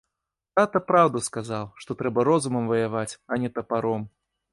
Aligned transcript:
Тата 0.59 0.79
праўду 0.91 1.19
сказаў, 1.25 1.65
што 1.83 1.95
трэба 1.99 2.23
розумам 2.29 2.65
ваяваць, 2.73 3.17
а 3.35 3.41
не 3.45 3.53
тапаром. 3.59 4.01